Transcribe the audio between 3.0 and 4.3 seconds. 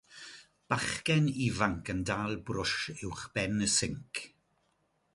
uwchben y sinc.